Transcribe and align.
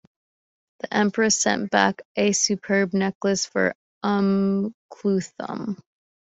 The 0.79 0.91
Empress 0.91 1.39
sent 1.39 1.69
back 1.69 2.01
a 2.15 2.31
"superb" 2.31 2.91
necklace 2.95 3.45
for 3.45 3.75
Umm 4.01 4.73
Kulthum. 4.91 5.79